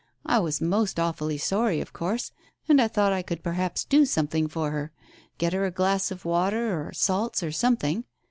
[0.25, 2.31] I was most awfully sorry, of course,
[2.67, 4.91] and I thought I could perhaps do something for her,
[5.37, 8.05] get her a glass of water, or salts, or something.